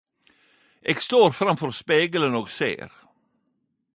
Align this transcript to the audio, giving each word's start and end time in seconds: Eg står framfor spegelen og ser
Eg 0.93 1.01
står 1.07 1.35
framfor 1.41 1.75
spegelen 1.81 2.39
og 2.41 2.51
ser 2.57 2.91